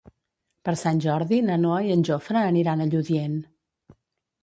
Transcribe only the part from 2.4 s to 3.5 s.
aniran a Lludient.